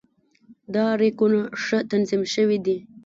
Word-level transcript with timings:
دا 0.73 0.85
ریکونه 1.01 1.39
ښه 1.63 1.79
تنظیم 1.91 2.21
شوي 2.33 2.57
دي. 2.65 2.77